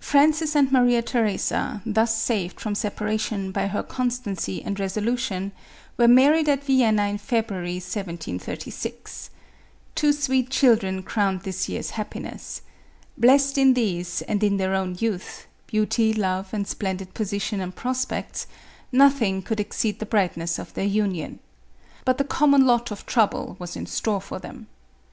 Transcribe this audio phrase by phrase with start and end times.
[0.00, 5.52] Francis and Maria Theresa, thus saved from separa tion by her constancy and resolution,
[5.96, 9.30] were married at Vienna in February, 1736.
[9.94, 12.62] Two sweet children crowned this year's happiness.
[13.16, 18.48] Blessed in these, and in their own youth, beauty, love and splendid position and prospects,
[18.90, 21.38] nothing could exceed the brightness of their union.
[22.04, 24.66] But the common lot of trouble was in store for them.